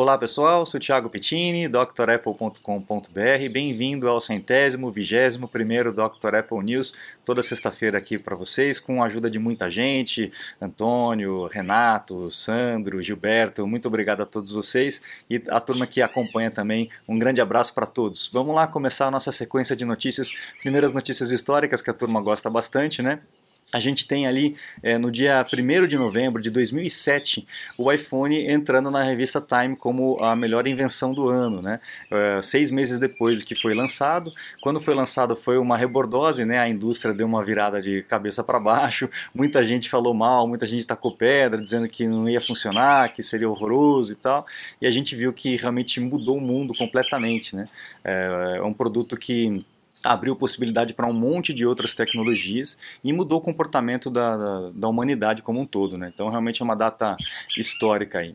Olá 0.00 0.16
pessoal, 0.16 0.64
sou 0.64 0.78
Thiago 0.78 1.10
Pittini, 1.10 1.66
drapple.com.br. 1.66 3.48
Bem-vindo 3.50 4.08
ao 4.08 4.20
centésimo, 4.20 4.92
vigésimo 4.92 5.48
primeiro 5.48 5.92
Dr. 5.92 6.36
Apple 6.36 6.62
News, 6.62 6.94
toda 7.24 7.42
sexta-feira 7.42 7.98
aqui 7.98 8.16
para 8.16 8.36
vocês, 8.36 8.78
com 8.78 9.02
a 9.02 9.06
ajuda 9.06 9.28
de 9.28 9.40
muita 9.40 9.68
gente, 9.68 10.30
Antônio, 10.62 11.48
Renato, 11.48 12.30
Sandro, 12.30 13.02
Gilberto, 13.02 13.66
muito 13.66 13.88
obrigado 13.88 14.20
a 14.20 14.24
todos 14.24 14.52
vocês 14.52 15.02
e 15.28 15.42
a 15.48 15.58
turma 15.58 15.84
que 15.84 16.00
acompanha 16.00 16.52
também, 16.52 16.88
um 17.08 17.18
grande 17.18 17.40
abraço 17.40 17.74
para 17.74 17.84
todos. 17.84 18.30
Vamos 18.32 18.54
lá 18.54 18.68
começar 18.68 19.08
a 19.08 19.10
nossa 19.10 19.32
sequência 19.32 19.74
de 19.74 19.84
notícias, 19.84 20.30
primeiras 20.62 20.92
notícias 20.92 21.32
históricas 21.32 21.82
que 21.82 21.90
a 21.90 21.94
turma 21.94 22.20
gosta 22.20 22.48
bastante, 22.48 23.02
né? 23.02 23.18
A 23.72 23.78
gente 23.78 24.06
tem 24.06 24.26
ali 24.26 24.56
é, 24.82 24.96
no 24.96 25.10
dia 25.10 25.44
1 25.44 25.86
de 25.86 25.96
novembro 25.96 26.40
de 26.40 26.50
2007 26.50 27.46
o 27.76 27.92
iPhone 27.92 28.50
entrando 28.50 28.90
na 28.90 29.02
revista 29.02 29.40
Time 29.40 29.76
como 29.76 30.16
a 30.20 30.34
melhor 30.34 30.66
invenção 30.66 31.12
do 31.12 31.28
ano, 31.28 31.60
né? 31.60 31.80
É, 32.10 32.40
seis 32.42 32.70
meses 32.70 32.98
depois 32.98 33.42
que 33.42 33.54
foi 33.54 33.74
lançado. 33.74 34.32
Quando 34.62 34.80
foi 34.80 34.94
lançado 34.94 35.36
foi 35.36 35.58
uma 35.58 35.76
rebordose, 35.76 36.44
né? 36.44 36.58
a 36.58 36.68
indústria 36.68 37.12
deu 37.12 37.26
uma 37.26 37.44
virada 37.44 37.80
de 37.80 38.02
cabeça 38.04 38.42
para 38.42 38.58
baixo, 38.58 39.08
muita 39.34 39.64
gente 39.64 39.88
falou 39.88 40.14
mal, 40.14 40.48
muita 40.48 40.66
gente 40.66 40.86
tacou 40.86 41.12
pedra 41.12 41.60
dizendo 41.60 41.88
que 41.88 42.06
não 42.06 42.28
ia 42.28 42.40
funcionar, 42.40 43.12
que 43.12 43.22
seria 43.22 43.48
horroroso 43.48 44.12
e 44.12 44.16
tal, 44.16 44.46
e 44.80 44.86
a 44.86 44.90
gente 44.90 45.14
viu 45.14 45.32
que 45.32 45.56
realmente 45.56 46.00
mudou 46.00 46.38
o 46.38 46.40
mundo 46.40 46.72
completamente. 46.74 47.54
Né? 47.54 47.64
É, 48.04 48.56
é 48.58 48.62
um 48.62 48.72
produto 48.72 49.16
que 49.16 49.64
abriu 50.04 50.36
possibilidade 50.36 50.94
para 50.94 51.06
um 51.06 51.12
monte 51.12 51.52
de 51.52 51.66
outras 51.66 51.94
tecnologias 51.94 52.78
e 53.02 53.12
mudou 53.12 53.38
o 53.38 53.42
comportamento 53.42 54.10
da, 54.10 54.36
da, 54.36 54.70
da 54.70 54.88
humanidade 54.88 55.42
como 55.42 55.60
um 55.60 55.66
todo. 55.66 55.98
Né? 55.98 56.10
Então, 56.12 56.28
realmente 56.28 56.62
é 56.62 56.64
uma 56.64 56.76
data 56.76 57.16
histórica 57.56 58.18
aí. 58.18 58.34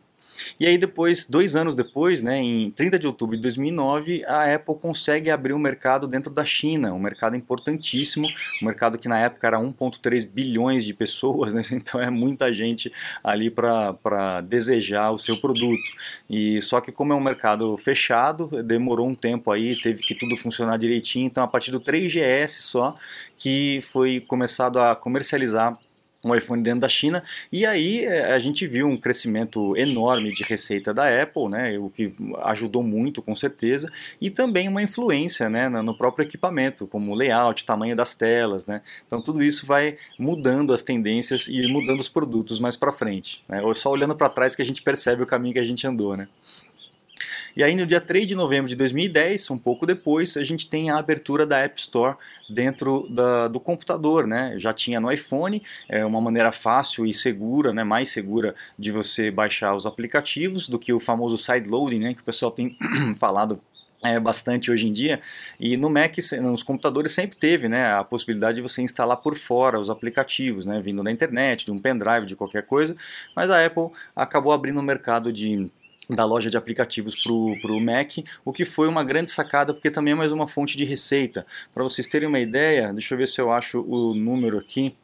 E 0.59 0.66
aí 0.66 0.77
depois, 0.77 1.26
dois 1.26 1.55
anos 1.55 1.76
depois, 1.76 2.22
né, 2.22 2.38
em 2.38 2.70
30 2.72 3.00
de 3.00 3.08
outubro 3.08 3.36
de 3.36 3.41
2009, 3.41 4.23
a 4.26 4.54
Apple 4.54 4.76
consegue 4.76 5.30
abrir 5.30 5.53
um 5.53 5.59
mercado 5.59 6.08
dentro 6.08 6.31
da 6.31 6.45
China, 6.45 6.94
um 6.94 7.00
mercado 7.00 7.36
importantíssimo, 7.36 8.28
um 8.62 8.66
mercado 8.66 8.97
que 8.97 9.08
na 9.08 9.20
época 9.20 9.47
era 9.47 9.59
1.3 9.59 10.28
bilhões 10.28 10.86
de 10.86 10.94
pessoas, 10.94 11.53
né, 11.56 11.62
então 11.72 12.02
é 12.02 12.09
muita 12.09 12.53
gente 12.53 12.92
ali 13.23 13.50
para 13.50 14.42
desejar 14.42 15.12
o 15.12 15.17
seu 15.17 15.39
produto. 15.39 15.92
E 16.30 16.62
só 16.62 16.80
que 16.81 16.92
como 16.92 17.14
é 17.14 17.16
um 17.16 17.22
mercado 17.22 17.78
fechado, 17.78 18.50
demorou 18.64 19.08
um 19.08 19.16
tempo 19.16 19.52
aí, 19.52 19.80
teve 19.80 20.02
que 20.02 20.16
tudo 20.16 20.36
funcionar 20.36 20.78
direitinho, 20.78 21.25
então 21.28 21.44
a 21.44 21.47
partir 21.47 21.72
do 21.72 21.80
3GS 21.80 22.62
só 22.62 22.95
que 23.38 23.80
foi 23.81 24.19
começado 24.22 24.80
a 24.80 24.95
comercializar 24.95 25.78
um 26.23 26.33
iPhone 26.33 26.63
dentro 26.63 26.81
da 26.81 26.89
China, 26.89 27.23
e 27.52 27.66
aí 27.66 28.05
é, 28.05 28.33
a 28.33 28.39
gente 28.39 28.66
viu 28.66 28.88
um 28.88 28.97
crescimento 28.97 29.75
enorme 29.75 30.33
de 30.33 30.43
receita 30.43 30.93
da 30.93 31.21
Apple, 31.21 31.49
né, 31.49 31.77
o 31.77 31.89
que 31.89 32.13
ajudou 32.43 32.81
muito 32.81 33.21
com 33.21 33.35
certeza, 33.35 33.91
e 34.21 34.29
também 34.29 34.67
uma 34.67 34.81
influência 34.81 35.49
né, 35.49 35.69
no 35.69 35.95
próprio 35.95 36.23
equipamento, 36.23 36.88
como 36.88 37.13
layout, 37.13 37.66
tamanho 37.66 37.95
das 37.95 38.16
telas, 38.16 38.66
né, 38.66 38.81
então 39.05 39.21
tudo 39.21 39.44
isso 39.44 39.66
vai 39.66 39.97
mudando 40.17 40.73
as 40.73 40.81
tendências 40.81 41.47
e 41.47 41.67
mudando 41.67 41.99
os 41.99 42.09
produtos 42.09 42.59
mais 42.59 42.77
para 42.77 42.91
frente, 42.91 43.44
né, 43.49 43.61
ou 43.61 43.73
só 43.73 43.91
olhando 43.91 44.16
para 44.16 44.29
trás 44.29 44.55
que 44.55 44.61
a 44.61 44.66
gente 44.66 44.81
percebe 44.81 45.23
o 45.23 45.27
caminho 45.27 45.53
que 45.53 45.59
a 45.59 45.66
gente 45.66 45.85
andou, 45.85 46.16
né. 46.16 46.27
E 47.56 47.64
aí 47.64 47.76
no 47.76 47.86
dia 47.86 48.02
3 48.02 48.28
de 48.28 48.36
novembro 48.36 48.68
de 48.68 48.76
2010, 48.76 49.52
um 49.52 49.58
pouco 49.58 49.86
depois, 49.86 50.36
a 50.38 50.44
gente 50.44 50.68
tem 50.68 50.90
a 50.90 50.98
abertura 50.98 51.46
da 51.46 51.59
App 51.59 51.80
Store 51.80 52.18
dentro 52.50 53.08
da, 53.09 53.48
do 53.48 53.59
computador, 53.59 54.26
né? 54.26 54.56
Já 54.58 54.73
tinha 54.73 55.00
no 55.00 55.12
iPhone, 55.12 55.62
é 55.88 56.04
uma 56.06 56.20
maneira 56.20 56.52
fácil 56.52 57.06
e 57.06 57.14
segura, 57.14 57.72
né? 57.72 57.84
mais 57.84 58.09
segura 58.09 58.56
de 58.78 58.92
você 58.92 59.30
baixar 59.30 59.76
os 59.76 59.86
aplicativos 59.86 60.68
do 60.68 60.80
que 60.80 60.92
o 60.92 61.00
famoso 61.00 61.38
sideloading, 61.38 62.00
né? 62.00 62.14
Que 62.14 62.22
o 62.22 62.24
pessoal 62.24 62.52
tem 62.52 62.76
falado 63.20 63.62
é, 64.04 64.20
bastante 64.20 64.70
hoje 64.70 64.88
em 64.88 64.92
dia. 64.92 65.22
E 65.59 65.78
no 65.78 65.90
Mac, 65.90 66.16
nos 66.42 66.62
computadores 66.62 67.14
sempre 67.14 67.38
teve 67.38 67.70
né, 67.70 67.94
a 67.94 68.04
possibilidade 68.04 68.56
de 68.56 68.62
você 68.62 68.81
instalar 68.81 69.18
por 69.18 69.36
fora 69.36 69.80
os 69.80 69.90
aplicativos, 69.90 70.66
né, 70.66 70.81
vindo 70.81 71.02
da 71.02 71.12
internet, 71.12 71.66
de 71.66 71.72
um 71.72 71.80
pendrive, 71.80 72.25
de 72.25 72.36
qualquer 72.36 72.66
coisa. 72.66 72.96
Mas 73.36 73.50
a 73.50 73.66
Apple 73.66 73.90
acabou 74.16 74.52
abrindo 74.52 74.80
o 74.80 74.84
mercado 74.84 75.31
de 75.31 75.72
da 76.09 76.25
loja 76.25 76.50
de 76.50 76.58
aplicativos 76.58 77.16
para 77.16 77.72
o 77.72 77.80
Mac, 77.80 78.18
o 78.44 78.52
que 78.52 78.66
foi 78.66 78.88
uma 78.88 79.03
grande 79.03 79.31
sacada, 79.31 79.74
porque 79.74 79.90
também 79.90 80.14
é 80.14 80.16
mais 80.16 80.31
uma 80.31 80.47
fonte 80.47 80.78
de 80.78 80.84
receita. 80.84 81.46
Para 81.74 81.84
vocês 81.84 82.08
terem 82.08 82.28
uma 82.28 82.40
ideia, 82.40 82.91
deixa 82.91 83.14
eu 83.14 83.18
ver 83.18 83.28
se 83.28 83.40
eu 83.40 83.52
acho 83.52 83.81
o 83.81 84.13
número 84.13 84.58
aqui 84.58 84.96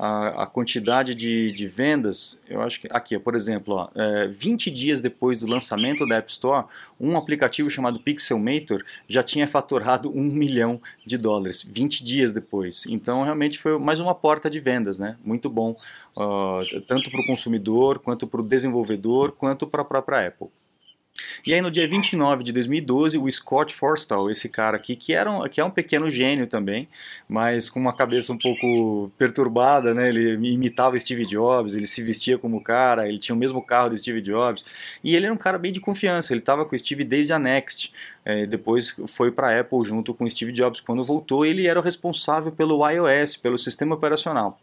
a, 0.00 0.44
a 0.44 0.46
quantidade 0.46 1.14
de, 1.14 1.52
de, 1.52 1.68
vendas, 1.68 2.40
eu 2.48 2.62
acho 2.62 2.80
que 2.80 2.88
aqui, 2.90 3.18
por 3.18 3.34
exemplo, 3.34 3.74
ó, 3.74 3.88
é, 3.94 4.28
20 4.28 4.70
dias 4.70 5.02
depois 5.02 5.38
do 5.38 5.46
lançamento 5.46 6.06
da 6.06 6.16
App 6.16 6.32
Store, 6.32 6.66
um 6.98 7.18
aplicativo 7.18 7.68
chamado 7.68 8.00
Pixelmator 8.00 8.82
já 9.06 9.22
tinha 9.22 9.46
faturado 9.46 10.10
um 10.10 10.24
milhão 10.32 10.80
de 11.04 11.18
dólares, 11.18 11.62
20 11.70 12.02
dias 12.02 12.32
depois. 12.32 12.86
Então, 12.88 13.22
realmente 13.22 13.58
foi 13.58 13.78
mais 13.78 14.00
uma 14.00 14.14
porta 14.14 14.48
de 14.48 14.58
vendas, 14.58 14.98
né? 14.98 15.18
Muito 15.22 15.50
bom, 15.50 15.76
uh, 16.16 16.80
tanto 16.88 17.10
para 17.10 17.20
o 17.20 17.26
consumidor, 17.26 17.98
quanto 17.98 18.26
para 18.26 18.40
o 18.40 18.44
desenvolvedor, 18.44 19.32
quanto 19.32 19.66
para 19.66 19.82
a 19.82 19.84
própria 19.84 20.28
Apple. 20.28 20.48
E 21.46 21.54
aí 21.54 21.60
no 21.60 21.70
dia 21.70 21.86
29 21.88 22.42
de 22.42 22.52
2012, 22.52 23.18
o 23.18 23.30
Scott 23.30 23.74
Forstall, 23.74 24.30
esse 24.30 24.48
cara 24.48 24.76
aqui, 24.76 24.94
que, 24.94 25.12
era 25.12 25.30
um, 25.30 25.48
que 25.48 25.60
é 25.60 25.64
um 25.64 25.70
pequeno 25.70 26.08
gênio 26.10 26.46
também, 26.46 26.88
mas 27.28 27.70
com 27.70 27.80
uma 27.80 27.92
cabeça 27.92 28.32
um 28.32 28.38
pouco 28.38 29.10
perturbada, 29.16 29.94
né? 29.94 30.08
ele 30.08 30.34
imitava 30.52 30.98
Steve 30.98 31.24
Jobs, 31.24 31.74
ele 31.74 31.86
se 31.86 32.02
vestia 32.02 32.38
como 32.38 32.58
o 32.58 32.62
cara, 32.62 33.08
ele 33.08 33.18
tinha 33.18 33.34
o 33.34 33.38
mesmo 33.38 33.64
carro 33.64 33.90
do 33.90 33.96
Steve 33.96 34.20
Jobs, 34.20 34.64
e 35.02 35.16
ele 35.16 35.26
era 35.26 35.34
um 35.34 35.38
cara 35.38 35.58
bem 35.58 35.72
de 35.72 35.80
confiança, 35.80 36.32
ele 36.32 36.40
estava 36.40 36.64
com 36.64 36.74
o 36.74 36.78
Steve 36.78 37.04
desde 37.04 37.32
a 37.32 37.38
Next, 37.38 37.92
é, 38.24 38.46
depois 38.46 38.94
foi 39.06 39.30
para 39.30 39.48
a 39.48 39.60
Apple 39.60 39.84
junto 39.84 40.12
com 40.12 40.24
o 40.24 40.30
Steve 40.30 40.52
Jobs, 40.52 40.80
quando 40.80 41.04
voltou 41.04 41.46
ele 41.46 41.66
era 41.66 41.78
o 41.78 41.82
responsável 41.82 42.52
pelo 42.52 42.86
iOS, 42.88 43.36
pelo 43.36 43.58
sistema 43.58 43.94
operacional. 43.94 44.58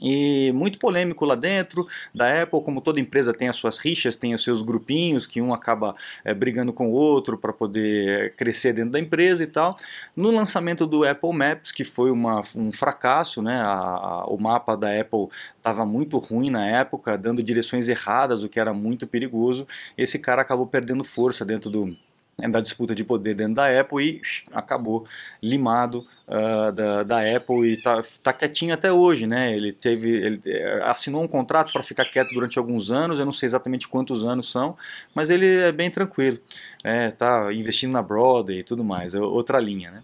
E 0.00 0.52
muito 0.52 0.78
polêmico 0.78 1.24
lá 1.24 1.34
dentro 1.34 1.86
da 2.14 2.42
Apple, 2.42 2.60
como 2.62 2.80
toda 2.80 3.00
empresa 3.00 3.32
tem 3.32 3.48
as 3.48 3.56
suas 3.56 3.78
rixas, 3.78 4.16
tem 4.16 4.34
os 4.34 4.44
seus 4.44 4.62
grupinhos, 4.62 5.26
que 5.26 5.40
um 5.40 5.54
acaba 5.54 5.94
é, 6.24 6.34
brigando 6.34 6.72
com 6.72 6.88
o 6.88 6.92
outro 6.92 7.38
para 7.38 7.52
poder 7.52 8.34
crescer 8.36 8.72
dentro 8.72 8.92
da 8.92 9.00
empresa 9.00 9.42
e 9.42 9.46
tal. 9.46 9.76
No 10.14 10.30
lançamento 10.30 10.86
do 10.86 11.04
Apple 11.04 11.32
Maps, 11.32 11.72
que 11.72 11.84
foi 11.84 12.10
uma, 12.10 12.42
um 12.54 12.70
fracasso, 12.70 13.40
né, 13.40 13.60
a, 13.60 13.72
a, 13.72 14.26
o 14.26 14.38
mapa 14.38 14.76
da 14.76 14.88
Apple 15.00 15.28
estava 15.56 15.86
muito 15.86 16.18
ruim 16.18 16.50
na 16.50 16.66
época, 16.66 17.16
dando 17.16 17.42
direções 17.42 17.88
erradas, 17.88 18.44
o 18.44 18.48
que 18.48 18.60
era 18.60 18.72
muito 18.72 19.06
perigoso, 19.06 19.66
esse 19.96 20.18
cara 20.18 20.42
acabou 20.42 20.66
perdendo 20.66 21.02
força 21.02 21.44
dentro 21.44 21.70
do, 21.70 21.96
da 22.38 22.60
disputa 22.60 22.94
de 22.94 23.02
poder 23.02 23.34
dentro 23.34 23.54
da 23.54 23.80
Apple 23.80 24.04
e 24.04 24.20
acabou 24.52 25.06
limado 25.42 26.06
uh, 26.28 26.70
da, 26.70 27.02
da 27.02 27.36
Apple 27.36 27.66
e 27.66 27.72
está 27.72 28.02
tá 28.22 28.30
quietinho 28.30 28.74
até 28.74 28.92
hoje, 28.92 29.26
né? 29.26 29.56
Ele 29.56 29.72
teve, 29.72 30.10
ele 30.10 30.40
eh, 30.44 30.82
assinou 30.84 31.22
um 31.22 31.28
contrato 31.28 31.72
para 31.72 31.82
ficar 31.82 32.04
quieto 32.04 32.34
durante 32.34 32.58
alguns 32.58 32.90
anos, 32.90 33.18
eu 33.18 33.24
não 33.24 33.32
sei 33.32 33.46
exatamente 33.46 33.88
quantos 33.88 34.22
anos 34.22 34.50
são, 34.50 34.76
mas 35.14 35.30
ele 35.30 35.46
é 35.46 35.72
bem 35.72 35.90
tranquilo, 35.90 36.38
é, 36.84 37.10
tá 37.10 37.50
investindo 37.54 37.92
na 37.92 38.02
Broadway 38.02 38.58
e 38.58 38.64
tudo 38.64 38.84
mais, 38.84 39.14
é 39.14 39.20
outra 39.20 39.58
linha, 39.58 39.90
né? 39.90 40.02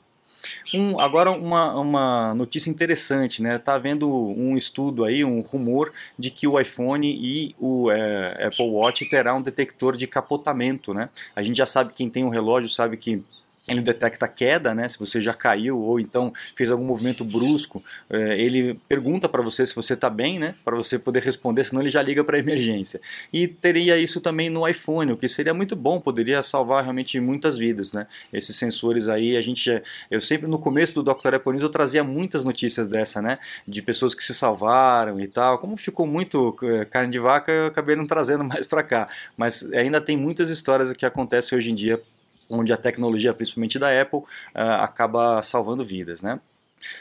Um, 0.74 0.98
agora 0.98 1.30
uma, 1.30 1.78
uma 1.78 2.34
notícia 2.34 2.70
interessante, 2.70 3.42
né? 3.42 3.58
Tá 3.58 3.74
havendo 3.74 4.08
um 4.10 4.56
estudo 4.56 5.04
aí, 5.04 5.24
um 5.24 5.40
rumor 5.40 5.92
de 6.18 6.30
que 6.30 6.46
o 6.46 6.58
iPhone 6.58 7.06
e 7.06 7.54
o 7.58 7.90
é, 7.90 8.46
Apple 8.46 8.70
Watch 8.70 9.04
terá 9.06 9.34
um 9.34 9.42
detector 9.42 9.96
de 9.96 10.06
capotamento, 10.06 10.94
né? 10.94 11.10
A 11.36 11.42
gente 11.42 11.56
já 11.56 11.66
sabe 11.66 11.92
quem 11.94 12.08
tem 12.08 12.24
um 12.24 12.30
relógio 12.30 12.68
sabe 12.68 12.96
que 12.96 13.22
ele 13.68 13.80
detecta 13.80 14.26
queda, 14.26 14.74
né? 14.74 14.88
Se 14.88 14.98
você 14.98 15.20
já 15.20 15.32
caiu 15.32 15.80
ou 15.80 16.00
então 16.00 16.32
fez 16.56 16.70
algum 16.70 16.84
movimento 16.84 17.24
brusco, 17.24 17.82
é, 18.10 18.40
ele 18.40 18.74
pergunta 18.88 19.28
para 19.28 19.40
você 19.40 19.64
se 19.64 19.74
você 19.74 19.94
está 19.94 20.10
bem, 20.10 20.38
né? 20.38 20.56
Para 20.64 20.74
você 20.74 20.98
poder 20.98 21.22
responder, 21.22 21.62
senão 21.62 21.80
ele 21.80 21.90
já 21.90 22.02
liga 22.02 22.24
para 22.24 22.38
emergência. 22.38 23.00
E 23.32 23.46
teria 23.46 23.96
isso 23.96 24.20
também 24.20 24.50
no 24.50 24.66
iPhone, 24.66 25.12
o 25.12 25.16
que 25.16 25.28
seria 25.28 25.54
muito 25.54 25.76
bom, 25.76 26.00
poderia 26.00 26.42
salvar 26.42 26.82
realmente 26.82 27.20
muitas 27.20 27.56
vidas, 27.56 27.92
né? 27.92 28.06
Esses 28.32 28.56
sensores 28.56 29.08
aí, 29.08 29.36
a 29.36 29.42
gente 29.42 29.64
já, 29.64 29.80
eu 30.10 30.20
sempre 30.20 30.48
no 30.48 30.58
começo 30.58 31.00
do 31.00 31.14
Dr. 31.14 31.34
Apple 31.34 31.52
News 31.52 31.62
eu 31.62 31.68
trazia 31.68 32.02
muitas 32.02 32.44
notícias 32.44 32.88
dessa, 32.88 33.22
né? 33.22 33.38
De 33.66 33.80
pessoas 33.80 34.12
que 34.12 34.24
se 34.24 34.34
salvaram 34.34 35.20
e 35.20 35.28
tal. 35.28 35.58
Como 35.58 35.76
ficou 35.76 36.06
muito 36.06 36.56
é, 36.64 36.84
carne 36.84 37.12
de 37.12 37.18
vaca, 37.20 37.52
eu 37.52 37.66
acabei 37.66 37.94
não 37.94 38.06
trazendo 38.06 38.42
mais 38.44 38.66
para 38.66 38.82
cá. 38.82 39.08
Mas 39.36 39.64
ainda 39.72 40.00
tem 40.00 40.16
muitas 40.16 40.50
histórias 40.50 40.92
que 40.92 41.06
acontecem 41.06 41.56
hoje 41.56 41.70
em 41.70 41.74
dia 41.74 42.02
onde 42.50 42.72
a 42.72 42.76
tecnologia, 42.76 43.34
principalmente 43.34 43.78
da 43.78 44.00
Apple, 44.00 44.20
uh, 44.20 44.24
acaba 44.54 45.42
salvando 45.42 45.84
vidas, 45.84 46.22
né? 46.22 46.40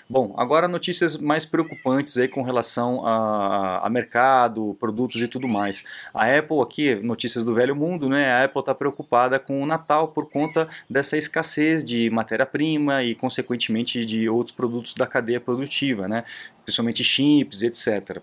Bom, 0.10 0.34
agora 0.38 0.68
notícias 0.68 1.18
mais 1.18 1.46
preocupantes 1.46 2.18
aí 2.18 2.28
com 2.28 2.42
relação 2.42 3.06
a, 3.06 3.86
a, 3.86 3.90
mercado, 3.90 4.76
produtos 4.80 5.22
e 5.22 5.28
tudo 5.28 5.48
mais. 5.48 5.84
A 6.14 6.26
Apple 6.38 6.62
aqui, 6.62 6.96
notícias 6.96 7.46
do 7.46 7.54
velho 7.54 7.76
mundo, 7.76 8.08
né? 8.10 8.32
A 8.32 8.44
Apple 8.44 8.60
está 8.60 8.76
preocupada 8.76 9.40
com 9.40 9.62
o 9.62 9.66
Natal 9.66 10.10
por 10.10 10.30
conta 10.30 10.68
dessa 10.90 11.18
escassez 11.18 11.84
de 11.84 12.10
matéria-prima 12.10 13.04
e, 13.04 13.16
consequentemente, 13.16 14.06
de 14.06 14.30
outros 14.30 14.56
produtos 14.56 14.94
da 14.94 15.08
cadeia 15.08 15.40
produtiva, 15.40 16.08
né? 16.08 16.24
Principalmente 16.64 17.04
chips, 17.04 17.64
etc. 17.64 18.22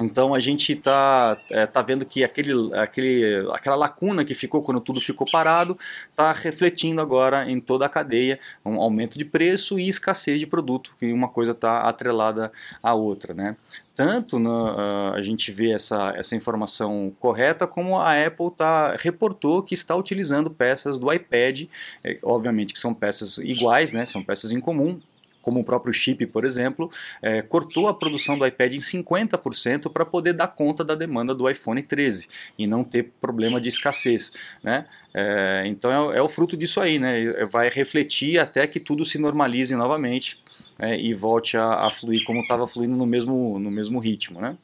Então 0.00 0.34
a 0.34 0.40
gente 0.40 0.72
está 0.72 1.38
é, 1.50 1.66
tá 1.66 1.82
vendo 1.82 2.04
que 2.04 2.22
aquele, 2.22 2.52
aquele, 2.74 3.48
aquela 3.52 3.76
lacuna 3.76 4.24
que 4.24 4.34
ficou 4.34 4.62
quando 4.62 4.80
tudo 4.80 5.00
ficou 5.00 5.26
parado 5.30 5.76
está 6.10 6.32
refletindo 6.32 7.00
agora 7.00 7.50
em 7.50 7.60
toda 7.60 7.86
a 7.86 7.88
cadeia, 7.88 8.38
um 8.64 8.80
aumento 8.80 9.18
de 9.18 9.24
preço 9.24 9.78
e 9.78 9.88
escassez 9.88 10.40
de 10.40 10.46
produto, 10.46 10.94
que 10.98 11.12
uma 11.12 11.28
coisa 11.28 11.52
está 11.52 11.82
atrelada 11.82 12.52
à 12.82 12.94
outra. 12.94 13.34
Né? 13.34 13.56
Tanto 13.94 14.38
no, 14.38 14.50
uh, 14.50 15.14
a 15.14 15.22
gente 15.22 15.50
vê 15.50 15.72
essa, 15.72 16.12
essa 16.16 16.36
informação 16.36 17.12
correta, 17.18 17.66
como 17.66 17.98
a 17.98 18.24
Apple 18.24 18.50
tá, 18.56 18.94
reportou 18.96 19.62
que 19.62 19.74
está 19.74 19.96
utilizando 19.96 20.50
peças 20.50 20.98
do 20.98 21.12
iPad, 21.12 21.62
é, 22.04 22.18
obviamente 22.22 22.72
que 22.72 22.78
são 22.78 22.94
peças 22.94 23.38
iguais, 23.38 23.92
né, 23.92 24.06
são 24.06 24.22
peças 24.22 24.52
em 24.52 24.60
comum, 24.60 25.00
como 25.48 25.60
o 25.60 25.64
próprio 25.64 25.94
chip, 25.94 26.26
por 26.26 26.44
exemplo, 26.44 26.90
é, 27.22 27.40
cortou 27.40 27.88
a 27.88 27.94
produção 27.94 28.38
do 28.38 28.46
iPad 28.46 28.74
em 28.74 28.76
50% 28.76 29.90
para 29.90 30.04
poder 30.04 30.34
dar 30.34 30.48
conta 30.48 30.84
da 30.84 30.94
demanda 30.94 31.34
do 31.34 31.48
iPhone 31.48 31.82
13 31.82 32.28
e 32.58 32.66
não 32.66 32.84
ter 32.84 33.12
problema 33.18 33.58
de 33.58 33.70
escassez. 33.70 34.30
Né? 34.62 34.84
É, 35.14 35.62
então 35.64 36.12
é, 36.12 36.18
é, 36.18 36.20
o 36.20 36.28
fruto 36.28 36.54
disso 36.54 36.82
aí, 36.82 36.98
né? 36.98 37.32
vai 37.50 37.70
refletir 37.70 38.38
até 38.38 38.66
que 38.66 38.78
tudo 38.78 39.06
se 39.06 39.18
normalize 39.18 39.74
novamente 39.74 40.38
é, 40.78 41.00
e 41.00 41.14
volte 41.14 41.56
a, 41.56 41.86
a 41.86 41.90
fluir 41.90 42.22
como 42.24 42.42
estava 42.42 42.66
fluindo 42.66 42.94
no 42.94 43.06
mesmo, 43.06 43.58
no 43.58 43.70
mesmo 43.70 43.98
ritmo. 44.00 44.42
Né? 44.42 44.54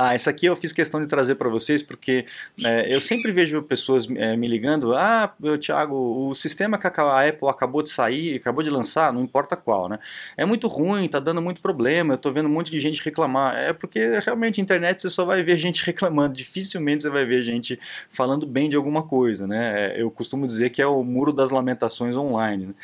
Ah, 0.00 0.14
essa 0.14 0.30
aqui 0.30 0.46
eu 0.46 0.54
fiz 0.54 0.72
questão 0.72 1.02
de 1.02 1.08
trazer 1.08 1.34
para 1.34 1.48
vocês 1.48 1.82
porque 1.82 2.24
é, 2.64 2.94
eu 2.94 3.00
sempre 3.00 3.32
vejo 3.32 3.60
pessoas 3.64 4.06
é, 4.14 4.36
me 4.36 4.46
ligando. 4.46 4.94
Ah, 4.94 5.34
Thiago, 5.60 6.28
o 6.28 6.36
sistema 6.36 6.78
que 6.78 6.86
a 6.86 7.28
Apple 7.28 7.48
acabou 7.48 7.82
de 7.82 7.88
sair, 7.90 8.36
acabou 8.36 8.62
de 8.62 8.70
lançar, 8.70 9.12
não 9.12 9.20
importa 9.20 9.56
qual, 9.56 9.88
né? 9.88 9.98
É 10.36 10.44
muito 10.44 10.68
ruim, 10.68 11.08
tá 11.08 11.18
dando 11.18 11.42
muito 11.42 11.60
problema. 11.60 12.14
Eu 12.14 12.18
tô 12.18 12.30
vendo 12.30 12.46
um 12.46 12.52
monte 12.52 12.70
de 12.70 12.78
gente 12.78 13.02
reclamar. 13.04 13.56
É 13.56 13.72
porque 13.72 14.20
realmente 14.20 14.60
internet 14.60 15.02
você 15.02 15.10
só 15.10 15.24
vai 15.24 15.42
ver 15.42 15.58
gente 15.58 15.82
reclamando. 15.86 16.32
Dificilmente 16.32 17.02
você 17.02 17.10
vai 17.10 17.26
ver 17.26 17.42
gente 17.42 17.76
falando 18.08 18.46
bem 18.46 18.68
de 18.68 18.76
alguma 18.76 19.02
coisa, 19.02 19.48
né? 19.48 19.96
É, 19.96 20.00
eu 20.00 20.12
costumo 20.12 20.46
dizer 20.46 20.70
que 20.70 20.80
é 20.80 20.86
o 20.86 21.02
muro 21.02 21.32
das 21.32 21.50
lamentações 21.50 22.16
online. 22.16 22.66
Né? 22.66 22.74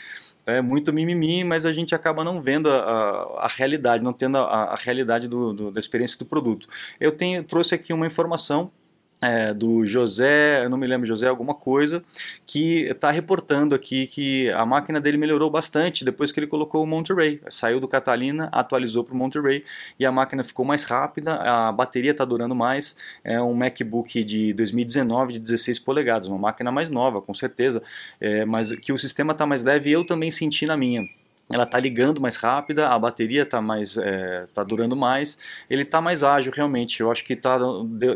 É 0.46 0.60
muito 0.60 0.92
mimimi, 0.92 1.44
mas 1.44 1.64
a 1.64 1.72
gente 1.72 1.94
acaba 1.94 2.22
não 2.22 2.40
vendo 2.40 2.68
a, 2.68 2.76
a, 2.76 3.44
a 3.44 3.48
realidade, 3.48 4.02
não 4.02 4.12
tendo 4.12 4.36
a, 4.38 4.42
a 4.42 4.76
realidade 4.76 5.28
do, 5.28 5.52
do, 5.52 5.70
da 5.70 5.80
experiência 5.80 6.18
do 6.18 6.26
produto. 6.26 6.68
Eu 7.00 7.12
tenho, 7.12 7.42
trouxe 7.42 7.74
aqui 7.74 7.92
uma 7.92 8.06
informação 8.06 8.70
é, 9.24 9.54
do 9.54 9.86
José, 9.86 10.64
eu 10.64 10.68
não 10.68 10.76
me 10.76 10.86
lembro, 10.86 11.06
José 11.06 11.26
alguma 11.26 11.54
coisa, 11.54 12.02
que 12.46 12.82
está 12.82 13.10
reportando 13.10 13.74
aqui 13.74 14.06
que 14.06 14.50
a 14.50 14.66
máquina 14.66 15.00
dele 15.00 15.16
melhorou 15.16 15.50
bastante 15.50 16.04
depois 16.04 16.30
que 16.30 16.38
ele 16.38 16.46
colocou 16.46 16.82
o 16.82 16.86
Monterey. 16.86 17.40
Saiu 17.48 17.80
do 17.80 17.88
Catalina, 17.88 18.48
atualizou 18.52 19.02
para 19.02 19.14
o 19.14 19.16
Monterey 19.16 19.64
e 19.98 20.04
a 20.04 20.12
máquina 20.12 20.44
ficou 20.44 20.64
mais 20.64 20.84
rápida, 20.84 21.36
a 21.36 21.72
bateria 21.72 22.10
está 22.10 22.24
durando 22.24 22.54
mais. 22.54 22.96
É 23.22 23.40
um 23.40 23.54
MacBook 23.54 24.22
de 24.22 24.52
2019 24.52 25.34
de 25.34 25.38
16 25.38 25.78
polegadas, 25.78 26.28
uma 26.28 26.38
máquina 26.38 26.70
mais 26.70 26.90
nova, 26.90 27.22
com 27.22 27.32
certeza, 27.32 27.82
é, 28.20 28.44
mas 28.44 28.72
que 28.72 28.92
o 28.92 28.98
sistema 28.98 29.32
está 29.32 29.46
mais 29.46 29.64
leve 29.64 29.90
eu 29.90 30.06
também 30.06 30.30
senti 30.30 30.66
na 30.66 30.76
minha 30.76 31.02
ela 31.52 31.64
está 31.64 31.78
ligando 31.78 32.20
mais 32.20 32.36
rápida, 32.36 32.88
a 32.88 32.98
bateria 32.98 33.42
está 33.42 33.60
mais 33.60 33.98
é, 33.98 34.46
tá 34.54 34.64
durando 34.64 34.96
mais, 34.96 35.36
ele 35.68 35.82
está 35.82 36.00
mais 36.00 36.22
ágil 36.22 36.52
realmente. 36.54 37.00
Eu 37.00 37.10
acho 37.10 37.22
que 37.22 37.36
tá, 37.36 37.58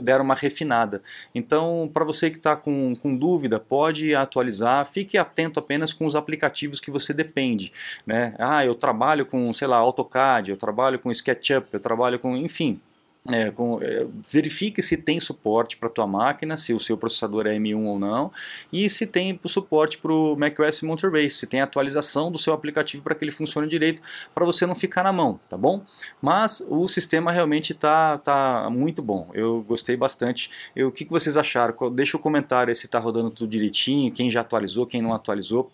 deram 0.02 0.24
uma 0.24 0.34
refinada. 0.34 1.02
Então, 1.34 1.90
para 1.92 2.04
você 2.04 2.30
que 2.30 2.38
está 2.38 2.56
com, 2.56 2.94
com 2.96 3.14
dúvida, 3.14 3.60
pode 3.60 4.14
atualizar. 4.14 4.86
Fique 4.86 5.18
atento 5.18 5.60
apenas 5.60 5.92
com 5.92 6.06
os 6.06 6.16
aplicativos 6.16 6.80
que 6.80 6.90
você 6.90 7.12
depende. 7.12 7.72
Né? 8.06 8.34
Ah, 8.38 8.64
eu 8.64 8.74
trabalho 8.74 9.26
com, 9.26 9.52
sei 9.52 9.68
lá, 9.68 9.76
AutoCAD, 9.76 10.50
eu 10.50 10.56
trabalho 10.56 10.98
com 10.98 11.10
SketchUp, 11.10 11.68
eu 11.72 11.80
trabalho 11.80 12.18
com, 12.18 12.36
enfim, 12.36 12.80
é, 13.30 13.50
com, 13.50 13.80
é, 13.82 14.06
verifique 14.30 14.82
se 14.82 14.96
tem 14.96 15.20
suporte 15.20 15.76
para 15.76 15.88
a 15.88 15.92
tua 15.92 16.06
máquina, 16.06 16.56
se 16.56 16.72
o 16.72 16.78
seu 16.78 16.96
processador 16.96 17.46
é 17.46 17.56
M1 17.56 17.86
ou 17.86 17.98
não, 17.98 18.32
e 18.72 18.88
se 18.88 19.06
tem 19.06 19.38
suporte 19.46 19.98
para 19.98 20.12
o 20.12 20.36
macOS 20.36 20.82
Monterey, 20.82 21.30
se 21.30 21.46
tem 21.46 21.60
atualização 21.60 22.30
do 22.30 22.38
seu 22.38 22.52
aplicativo 22.52 23.02
para 23.02 23.14
que 23.14 23.24
ele 23.24 23.32
funcione 23.32 23.68
direito, 23.68 24.02
para 24.34 24.44
você 24.44 24.66
não 24.66 24.74
ficar 24.74 25.02
na 25.02 25.12
mão, 25.12 25.38
tá 25.48 25.56
bom? 25.56 25.82
Mas 26.20 26.64
o 26.68 26.88
sistema 26.88 27.30
realmente 27.30 27.72
está 27.72 28.18
tá 28.18 28.68
muito 28.70 29.02
bom, 29.02 29.30
eu 29.34 29.62
gostei 29.62 29.96
bastante. 29.96 30.50
Eu, 30.74 30.88
o 30.88 30.92
que, 30.92 31.04
que 31.04 31.10
vocês 31.10 31.36
acharam? 31.36 31.74
Deixa 31.92 32.16
o 32.16 32.20
um 32.20 32.22
comentário 32.22 32.74
se 32.74 32.86
está 32.86 32.98
rodando 32.98 33.30
tudo 33.30 33.50
direitinho, 33.50 34.12
quem 34.12 34.30
já 34.30 34.40
atualizou, 34.40 34.86
quem 34.86 35.02
não 35.02 35.12
atualizou, 35.12 35.70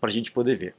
para 0.00 0.10
a 0.10 0.12
gente 0.12 0.32
poder 0.32 0.56
ver. 0.56 0.74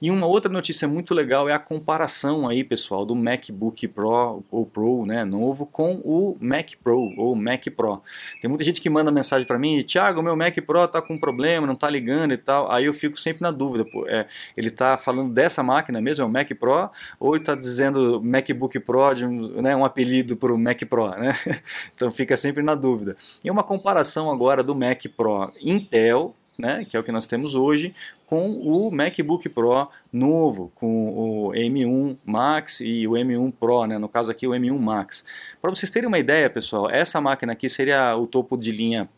E 0.00 0.10
uma 0.10 0.26
outra 0.26 0.52
notícia 0.52 0.86
muito 0.86 1.14
legal 1.14 1.48
é 1.48 1.52
a 1.52 1.58
comparação 1.58 2.48
aí, 2.48 2.62
pessoal, 2.62 3.04
do 3.04 3.14
MacBook 3.14 3.88
Pro 3.88 4.44
ou 4.50 4.66
Pro, 4.66 5.06
né, 5.06 5.24
novo 5.24 5.66
com 5.66 5.94
o 6.04 6.36
Mac 6.40 6.72
Pro 6.82 6.98
ou 7.16 7.34
Mac 7.34 7.64
Pro. 7.74 8.02
Tem 8.40 8.48
muita 8.48 8.64
gente 8.64 8.80
que 8.80 8.90
manda 8.90 9.10
mensagem 9.10 9.46
para 9.46 9.58
mim, 9.58 9.82
Thiago, 9.82 10.22
meu 10.22 10.36
Mac 10.36 10.54
Pro 10.66 10.86
tá 10.86 11.00
com 11.00 11.18
problema, 11.18 11.66
não 11.66 11.74
tá 11.74 11.88
ligando 11.88 12.32
e 12.32 12.36
tal. 12.36 12.70
Aí 12.70 12.84
eu 12.84 12.94
fico 12.94 13.18
sempre 13.18 13.42
na 13.42 13.50
dúvida, 13.50 13.84
pô, 13.84 14.06
é, 14.06 14.26
ele 14.56 14.70
tá 14.70 14.96
falando 14.96 15.32
dessa 15.32 15.62
máquina 15.62 16.00
mesmo, 16.00 16.22
é 16.22 16.26
o 16.26 16.30
Mac 16.30 16.50
Pro, 16.58 16.90
ou 17.18 17.34
ele 17.34 17.44
tá 17.44 17.54
dizendo 17.54 18.22
MacBook 18.22 18.78
Pro 18.80 19.14
de 19.14 19.24
um, 19.24 19.62
né, 19.62 19.74
um 19.74 19.84
apelido 19.84 20.36
para 20.36 20.52
o 20.52 20.58
Mac 20.58 20.82
Pro, 20.84 21.08
né? 21.10 21.34
então 21.94 22.10
fica 22.10 22.36
sempre 22.36 22.62
na 22.62 22.74
dúvida. 22.74 23.16
E 23.42 23.50
uma 23.50 23.62
comparação 23.62 24.30
agora 24.30 24.62
do 24.62 24.74
Mac 24.74 25.02
Pro 25.16 25.50
Intel 25.62 26.35
né, 26.58 26.84
que 26.88 26.96
é 26.96 27.00
o 27.00 27.02
que 27.02 27.12
nós 27.12 27.26
temos 27.26 27.54
hoje, 27.54 27.94
com 28.26 28.50
o 28.50 28.90
MacBook 28.90 29.48
Pro 29.48 29.88
novo, 30.12 30.72
com 30.74 31.48
o 31.48 31.52
M1 31.52 32.16
Max 32.24 32.80
e 32.80 33.06
o 33.06 33.12
M1 33.12 33.52
Pro, 33.52 33.86
né, 33.86 33.98
no 33.98 34.08
caso 34.08 34.30
aqui 34.30 34.46
o 34.46 34.50
M1 34.50 34.78
Max. 34.78 35.24
Para 35.60 35.70
vocês 35.70 35.90
terem 35.90 36.08
uma 36.08 36.18
ideia, 36.18 36.48
pessoal, 36.50 36.90
essa 36.90 37.20
máquina 37.20 37.52
aqui 37.52 37.68
seria 37.68 38.16
o 38.16 38.26
topo 38.26 38.56
de 38.56 38.72
linha 38.72 39.08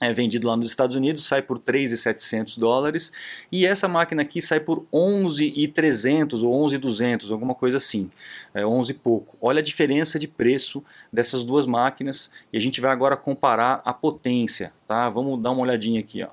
é 0.00 0.12
vendido 0.12 0.46
lá 0.46 0.56
nos 0.56 0.68
Estados 0.68 0.94
Unidos, 0.94 1.24
sai 1.24 1.40
por 1.40 1.58
3.700 1.58 2.58
dólares, 2.58 3.10
e 3.50 3.64
essa 3.64 3.88
máquina 3.88 4.22
aqui 4.22 4.42
sai 4.42 4.60
por 4.60 4.84
11.300 4.92 6.42
ou 6.42 6.66
11.200, 6.66 7.32
alguma 7.32 7.54
coisa 7.54 7.78
assim, 7.78 8.10
é 8.52 8.66
11 8.66 8.90
e 8.90 8.94
pouco. 8.94 9.38
Olha 9.40 9.60
a 9.60 9.62
diferença 9.62 10.18
de 10.18 10.28
preço 10.28 10.84
dessas 11.10 11.44
duas 11.44 11.66
máquinas, 11.66 12.30
e 12.52 12.58
a 12.58 12.60
gente 12.60 12.80
vai 12.80 12.90
agora 12.90 13.16
comparar 13.16 13.80
a 13.84 13.94
potência, 13.94 14.72
tá? 14.86 15.08
Vamos 15.08 15.42
dar 15.42 15.52
uma 15.52 15.62
olhadinha 15.62 16.00
aqui, 16.00 16.22
ó. 16.22 16.28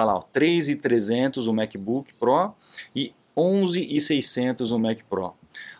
Olha 0.00 0.14
lá, 0.14 0.20
3.300 0.34 1.46
o 1.46 1.52
MacBook 1.52 2.14
Pro 2.14 2.54
e 2.96 3.12
11.600 3.36 4.74
o 4.74 4.78
Mac 4.78 5.00
Pro. 5.10 5.34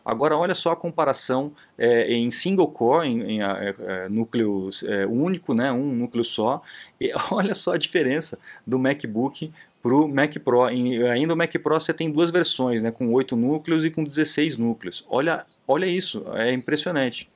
Agora 0.05 0.37
olha 0.37 0.55
só 0.55 0.73
a 0.73 0.77
comparação 0.77 1.53
é, 1.79 2.13
em 2.13 2.31
single 2.31 2.69
core, 2.69 3.09
em, 3.09 3.23
em 3.23 3.41
é, 3.43 4.09
núcleo 4.11 4.69
é, 4.85 5.07
único, 5.07 5.55
né, 5.55 5.73
um 5.73 5.93
núcleo 5.93 6.25
só, 6.25 6.61
e 7.01 7.11
olha 7.33 7.55
só 7.55 7.73
a 7.73 7.79
diferença 7.79 8.39
do 8.67 8.79
MacBook 8.79 9.51
para 9.83 9.95
o 9.95 10.07
Mac 10.07 10.37
Pro. 10.45 10.65
Ainda 10.65 11.33
o 11.33 11.37
Mac 11.37 11.53
Pro 11.63 11.81
você 11.81 11.95
tem 11.95 12.11
duas 12.11 12.31
versões, 12.31 12.83
né, 12.83 12.91
com 12.91 13.11
8 13.11 13.37
núcleos 13.37 13.87
e 13.87 13.91
com 13.91 14.05
16 14.05 14.59
núcleos. 14.59 15.03
Olha, 15.09 15.47
olha 15.67 15.87
isso, 15.87 16.25
é 16.35 16.53
impressionante. 16.53 17.27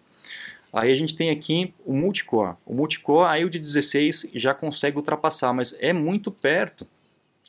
Aí 0.74 0.90
a 0.90 0.94
gente 0.96 1.14
tem 1.14 1.30
aqui 1.30 1.72
o 1.86 1.94
multicore. 1.94 2.56
O 2.66 2.74
multicore, 2.74 3.28
aí 3.30 3.44
o 3.44 3.48
de 3.48 3.60
16 3.60 4.30
já 4.34 4.52
consegue 4.52 4.96
ultrapassar, 4.96 5.52
mas 5.52 5.72
é 5.78 5.92
muito 5.92 6.32
perto. 6.32 6.84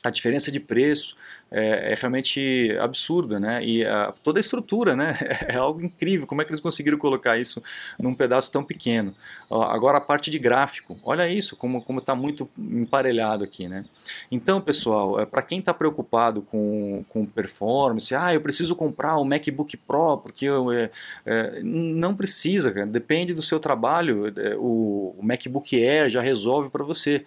A 0.04 0.10
diferença 0.10 0.52
de 0.52 0.60
preço, 0.60 1.16
é, 1.50 1.92
é 1.92 1.94
realmente 1.94 2.76
absurda, 2.80 3.38
né? 3.38 3.64
E 3.64 3.84
a, 3.84 4.12
toda 4.22 4.38
a 4.38 4.42
estrutura, 4.42 4.96
né? 4.96 5.16
É 5.48 5.56
algo 5.56 5.82
incrível. 5.82 6.26
Como 6.26 6.42
é 6.42 6.44
que 6.44 6.50
eles 6.50 6.60
conseguiram 6.60 6.98
colocar 6.98 7.38
isso 7.38 7.62
num 7.98 8.14
pedaço 8.14 8.50
tão 8.50 8.64
pequeno? 8.64 9.14
Ó, 9.48 9.62
agora 9.62 9.98
a 9.98 10.00
parte 10.00 10.28
de 10.28 10.38
gráfico, 10.38 10.96
olha 11.04 11.28
isso, 11.28 11.54
como 11.54 11.80
como 11.82 12.00
está 12.00 12.16
muito 12.16 12.50
emparelhado 12.58 13.44
aqui, 13.44 13.68
né? 13.68 13.84
Então, 14.30 14.60
pessoal, 14.60 15.20
é, 15.20 15.26
para 15.26 15.42
quem 15.42 15.60
está 15.60 15.72
preocupado 15.72 16.42
com, 16.42 17.04
com 17.08 17.24
performance, 17.24 18.12
ah, 18.14 18.34
eu 18.34 18.40
preciso 18.40 18.74
comprar 18.74 19.16
o 19.16 19.24
MacBook 19.24 19.76
Pro 19.76 20.18
porque 20.18 20.46
eu, 20.46 20.72
é, 20.72 20.90
é, 21.24 21.60
não 21.62 22.14
precisa, 22.14 22.72
cara. 22.72 22.86
depende 22.86 23.34
do 23.34 23.42
seu 23.42 23.60
trabalho. 23.60 24.26
É, 24.36 24.56
o, 24.56 25.14
o 25.16 25.20
MacBook 25.22 25.76
Air 25.76 26.10
já 26.10 26.20
resolve 26.20 26.68
para 26.70 26.84
você 26.84 27.24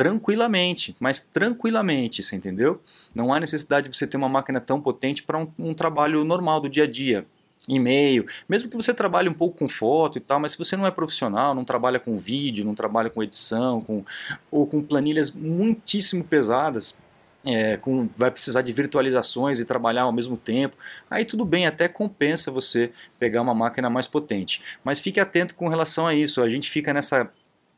tranquilamente, 0.00 0.96
mas 0.98 1.20
tranquilamente, 1.20 2.22
você 2.22 2.34
entendeu? 2.34 2.80
Não 3.14 3.34
há 3.34 3.38
necessidade 3.38 3.86
de 3.86 3.94
você 3.94 4.06
ter 4.06 4.16
uma 4.16 4.30
máquina 4.30 4.58
tão 4.58 4.80
potente 4.80 5.22
para 5.22 5.36
um, 5.36 5.46
um 5.58 5.74
trabalho 5.74 6.24
normal 6.24 6.58
do 6.58 6.70
dia 6.70 6.84
a 6.84 6.86
dia 6.86 7.26
e-mail, 7.68 8.24
mesmo 8.48 8.70
que 8.70 8.76
você 8.78 8.94
trabalhe 8.94 9.28
um 9.28 9.34
pouco 9.34 9.58
com 9.58 9.68
foto 9.68 10.16
e 10.16 10.20
tal, 10.22 10.40
mas 10.40 10.52
se 10.52 10.58
você 10.58 10.74
não 10.74 10.86
é 10.86 10.90
profissional, 10.90 11.54
não 11.54 11.66
trabalha 11.66 12.00
com 12.00 12.16
vídeo, 12.16 12.64
não 12.64 12.74
trabalha 12.74 13.10
com 13.10 13.22
edição, 13.22 13.82
com, 13.82 14.02
ou 14.50 14.66
com 14.66 14.80
planilhas 14.82 15.30
muitíssimo 15.32 16.24
pesadas, 16.24 16.96
é, 17.44 17.76
com, 17.76 18.08
vai 18.16 18.30
precisar 18.30 18.62
de 18.62 18.72
virtualizações 18.72 19.60
e 19.60 19.66
trabalhar 19.66 20.04
ao 20.04 20.12
mesmo 20.12 20.38
tempo, 20.38 20.78
aí 21.10 21.26
tudo 21.26 21.44
bem, 21.44 21.66
até 21.66 21.88
compensa 21.88 22.50
você 22.50 22.90
pegar 23.18 23.42
uma 23.42 23.54
máquina 23.54 23.90
mais 23.90 24.06
potente. 24.06 24.62
Mas 24.82 24.98
fique 24.98 25.20
atento 25.20 25.54
com 25.54 25.68
relação 25.68 26.06
a 26.06 26.14
isso, 26.14 26.40
a 26.40 26.48
gente 26.48 26.70
fica 26.70 26.94
nessa 26.94 27.30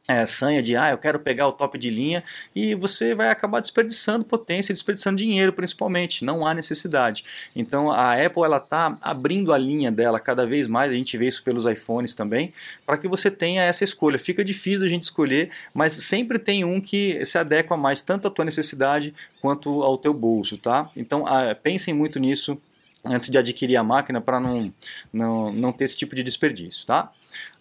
é, 0.09 0.26
sanha 0.26 0.61
de 0.61 0.76
ah, 0.76 0.90
eu 0.90 0.99
quero 0.99 1.21
pegar 1.21 1.47
o 1.47 1.52
top 1.52 1.78
de 1.78 1.88
linha 1.88 2.25
e 2.54 2.75
você 2.75 3.14
vai 3.14 3.28
acabar 3.28 3.61
desperdiçando 3.61 4.25
potência, 4.25 4.75
desperdiçando 4.75 5.16
dinheiro 5.16 5.52
principalmente, 5.52 6.25
não 6.25 6.44
há 6.44 6.52
necessidade. 6.52 7.25
Então 7.54 7.90
a 7.90 8.14
Apple 8.14 8.42
ela 8.42 8.56
está 8.56 8.99
abrindo 9.00 9.52
a 9.52 9.59
linha 9.59 9.92
dela 9.92 10.18
cada 10.18 10.44
vez 10.44 10.66
mais, 10.66 10.90
a 10.90 10.94
gente 10.94 11.16
vê 11.16 11.28
isso 11.28 11.42
pelos 11.44 11.64
iPhones 11.66 12.14
também, 12.16 12.52
para 12.85 12.99
que 12.99 13.06
você 13.06 13.30
tenha 13.30 13.62
essa 13.62 13.85
escolha. 13.85 14.18
Fica 14.18 14.44
difícil 14.44 14.87
a 14.87 14.88
gente 14.88 15.02
escolher, 15.04 15.50
mas 15.73 15.92
sempre 15.92 16.38
tem 16.38 16.64
um 16.64 16.80
que 16.80 17.25
se 17.25 17.38
adequa 17.38 17.76
mais 17.76 18.02
tanto 18.02 18.26
à 18.26 18.30
tua 18.30 18.44
necessidade 18.44 19.14
quanto 19.40 19.82
ao 19.82 19.97
teu 19.97 20.12
bolso, 20.12 20.56
tá? 20.56 20.90
Então 20.97 21.25
ah, 21.26 21.54
pensem 21.54 21.94
muito 21.94 22.18
nisso 22.18 22.61
antes 23.04 23.28
de 23.28 23.38
adquirir 23.38 23.76
a 23.76 23.85
máquina 23.85 24.21
para 24.21 24.40
não, 24.40 24.73
não, 25.12 25.52
não 25.52 25.73
ter 25.73 25.85
esse 25.85 25.97
tipo 25.97 26.14
de 26.14 26.23
desperdício, 26.23 26.87
tá? 26.87 27.12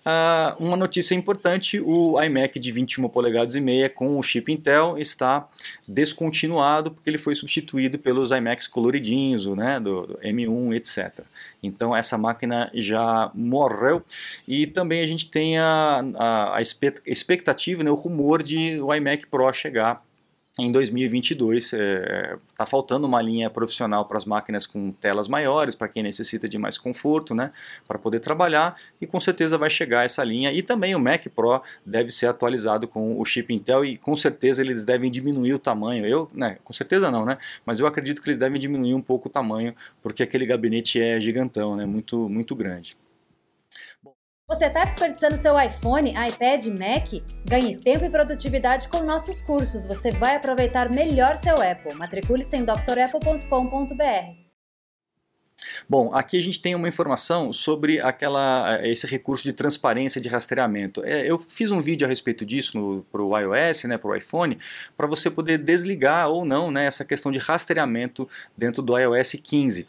Uh, 0.03 0.65
uma 0.65 0.75
notícia 0.75 1.13
importante, 1.13 1.79
o 1.79 2.20
iMac 2.20 2.60
de 2.60 2.72
21 2.72 3.08
polegadas 3.08 3.53
e 3.53 3.62
meia 3.62 3.88
com 3.88 4.17
o 4.17 4.24
chip 4.24 4.51
Intel 4.51 4.98
está 4.98 5.48
descontinuado 5.88 6.89
porque 6.89 7.08
ele 7.08 7.20
foi 7.20 7.36
substituído 7.36 8.00
pelos 8.00 8.31
iMacs 8.31 8.67
coloridinhos, 8.67 9.46
né, 9.48 9.79
do, 9.79 10.08
do 10.08 10.17
M1, 10.17 10.75
etc. 10.75 11.24
Então 11.62 11.96
essa 11.96 12.17
máquina 12.17 12.67
já 12.74 13.29
morreu 13.36 14.03
e 14.48 14.65
também 14.65 15.01
a 15.01 15.08
gente 15.08 15.29
tem 15.29 15.60
a, 15.60 16.03
a, 16.15 16.58
a 16.58 16.62
expectativa, 17.05 17.84
né, 17.84 17.91
o 17.91 17.96
rumor 17.96 18.41
de 18.41 18.81
o 18.81 18.91
iMac 18.93 19.27
Pro 19.27 19.53
chegar 19.53 20.03
em 20.61 20.71
2022 20.71 21.65
está 21.65 21.77
é, 21.77 22.37
tá 22.57 22.65
faltando 22.65 23.07
uma 23.07 23.21
linha 23.21 23.49
profissional 23.49 24.05
para 24.05 24.17
as 24.17 24.25
máquinas 24.25 24.65
com 24.65 24.91
telas 24.91 25.27
maiores, 25.27 25.75
para 25.75 25.87
quem 25.87 26.03
necessita 26.03 26.47
de 26.47 26.57
mais 26.57 26.77
conforto, 26.77 27.33
né, 27.33 27.51
para 27.87 27.97
poder 27.97 28.19
trabalhar, 28.19 28.75
e 28.99 29.07
com 29.07 29.19
certeza 29.19 29.57
vai 29.57 29.69
chegar 29.69 30.05
essa 30.05 30.23
linha. 30.23 30.51
E 30.51 30.61
também 30.61 30.95
o 30.95 30.99
Mac 30.99 31.25
Pro 31.35 31.61
deve 31.85 32.11
ser 32.11 32.27
atualizado 32.27 32.87
com 32.87 33.19
o 33.19 33.25
chip 33.25 33.53
Intel 33.53 33.83
e 33.83 33.97
com 33.97 34.15
certeza 34.15 34.61
eles 34.61 34.85
devem 34.85 35.09
diminuir 35.09 35.53
o 35.53 35.59
tamanho. 35.59 36.05
Eu, 36.05 36.29
né, 36.33 36.57
com 36.63 36.73
certeza 36.73 37.11
não, 37.11 37.25
né, 37.25 37.37
mas 37.65 37.79
eu 37.79 37.87
acredito 37.87 38.21
que 38.21 38.29
eles 38.29 38.37
devem 38.37 38.59
diminuir 38.59 38.93
um 38.93 39.01
pouco 39.01 39.27
o 39.27 39.31
tamanho, 39.31 39.75
porque 40.01 40.23
aquele 40.23 40.45
gabinete 40.45 41.01
é 41.01 41.19
gigantão, 41.19 41.75
né, 41.75 41.85
muito, 41.85 42.29
muito 42.29 42.55
grande. 42.55 42.95
Você 44.51 44.65
está 44.65 44.84
desperdiçando 44.84 45.38
seu 45.38 45.58
iPhone, 45.58 46.10
iPad, 46.12 46.65
Mac? 46.65 47.24
Ganhe 47.46 47.77
tempo 47.77 48.03
e 48.03 48.10
produtividade 48.10 48.89
com 48.89 49.01
nossos 49.01 49.41
cursos. 49.41 49.86
Você 49.86 50.12
vai 50.12 50.36
aproveitar 50.36 50.89
melhor 50.89 51.38
seu 51.38 51.55
Apple. 51.55 51.96
Matricule-se 51.96 52.58
em 52.58 52.65
drapple.com.br. 52.65 53.96
Bom, 55.88 56.13
aqui 56.13 56.38
a 56.38 56.41
gente 56.41 56.60
tem 56.60 56.75
uma 56.75 56.89
informação 56.89 57.53
sobre 57.53 58.01
aquela, 58.01 58.77
eh, 58.81 58.89
esse 58.89 59.08
recurso 59.08 59.46
de 59.46 59.53
transparência 59.53 60.20
de 60.20 60.27
rastreamento. 60.27 61.01
É, 61.05 61.25
eu 61.25 61.39
fiz 61.39 61.72
um 61.72 61.79
vídeo 61.79 62.05
a 62.05 62.10
respeito 62.10 62.46
disso 62.46 63.05
para 63.10 63.22
o 63.22 63.38
iOS, 63.38 63.86
né, 63.86 63.98
para 63.98 64.12
o 64.12 64.15
iPhone, 64.15 64.60
para 64.98 65.08
você 65.08 65.31
poder 65.31 65.60
desligar 65.60 66.27
ou 66.27 66.43
não 66.43 66.70
né, 66.70 66.88
essa 66.88 67.05
questão 67.05 67.31
de 67.31 67.39
rastreamento 67.39 68.27
dentro 68.58 68.81
do 68.81 68.98
iOS 69.00 69.31
15 69.41 69.88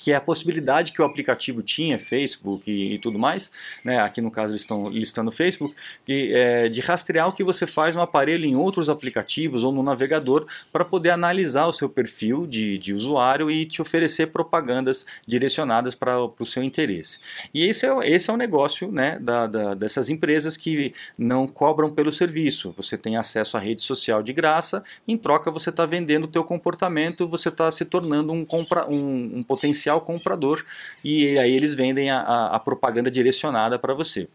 que 0.00 0.12
é 0.12 0.16
a 0.16 0.20
possibilidade 0.20 0.92
que 0.92 1.02
o 1.02 1.04
aplicativo 1.04 1.62
tinha, 1.62 1.98
Facebook 1.98 2.70
e, 2.70 2.94
e 2.94 2.98
tudo 2.98 3.18
mais, 3.18 3.52
né, 3.84 4.00
aqui 4.00 4.22
no 4.22 4.30
caso 4.30 4.52
eles 4.52 4.62
estão 4.62 4.88
listando 4.88 5.28
o 5.28 5.32
Facebook, 5.32 5.74
que, 6.06 6.32
é, 6.32 6.70
de 6.70 6.80
rastrear 6.80 7.28
o 7.28 7.32
que 7.32 7.44
você 7.44 7.66
faz 7.66 7.94
no 7.94 8.00
aparelho 8.00 8.46
em 8.46 8.56
outros 8.56 8.88
aplicativos 8.88 9.62
ou 9.62 9.70
no 9.70 9.82
navegador 9.82 10.46
para 10.72 10.86
poder 10.86 11.10
analisar 11.10 11.66
o 11.66 11.72
seu 11.72 11.86
perfil 11.86 12.46
de, 12.46 12.78
de 12.78 12.94
usuário 12.94 13.50
e 13.50 13.66
te 13.66 13.82
oferecer 13.82 14.28
propagandas 14.28 15.04
direcionadas 15.26 15.94
para 15.94 16.18
o 16.18 16.46
seu 16.46 16.62
interesse. 16.62 17.20
E 17.52 17.66
esse 17.66 17.84
é, 17.84 17.90
esse 18.08 18.30
é 18.30 18.32
o 18.32 18.38
negócio 18.38 18.90
né, 18.90 19.18
da, 19.20 19.46
da, 19.46 19.74
dessas 19.74 20.08
empresas 20.08 20.56
que 20.56 20.94
não 21.18 21.46
cobram 21.46 21.90
pelo 21.90 22.10
serviço. 22.10 22.72
Você 22.74 22.96
tem 22.96 23.18
acesso 23.18 23.58
à 23.58 23.60
rede 23.60 23.82
social 23.82 24.22
de 24.22 24.32
graça, 24.32 24.82
em 25.06 25.18
troca 25.18 25.50
você 25.50 25.68
está 25.68 25.84
vendendo 25.84 26.24
o 26.24 26.28
teu 26.28 26.42
comportamento, 26.42 27.28
você 27.28 27.50
está 27.50 27.70
se 27.70 27.84
tornando 27.84 28.32
um, 28.32 28.46
compra, 28.46 28.88
um, 28.88 29.38
um 29.38 29.42
potencial 29.42 29.89
potencial 29.90 30.00
comprador 30.00 30.64
e 31.02 31.38
aí 31.38 31.52
eles 31.52 31.74
vendem 31.74 32.10
a, 32.10 32.20
a, 32.20 32.56
a 32.56 32.60
propaganda 32.60 33.10
direcionada 33.10 33.78
para 33.78 33.94
você. 33.94 34.28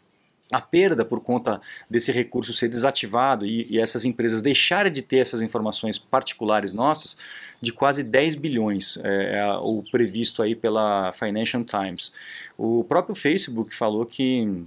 A 0.52 0.62
perda 0.62 1.04
por 1.04 1.22
conta 1.22 1.60
desse 1.90 2.12
recurso 2.12 2.54
ser 2.54 2.68
desativado 2.68 3.48
e, 3.48 3.66
e, 3.68 3.80
essas 3.80 4.06
empresas 4.06 4.44
deixarem 4.44 4.92
de 4.92 5.02
ter 5.02 5.18
essas 5.18 5.42
informações 5.42 5.98
particulares 5.98 6.72
nossas, 6.72 7.18
de 7.60 7.74
quase 7.74 8.04
10 8.04 8.36
bilhões, 8.36 8.98
é, 9.04 9.40
é 9.40 9.54
o 9.54 9.84
previsto 9.92 10.44
aí 10.44 10.56
pela 10.56 11.12
Financial 11.14 11.64
Times. 11.64 12.14
O 12.56 12.84
próprio 12.84 13.16
Facebook 13.16 13.74
falou 13.74 14.06
que 14.06 14.64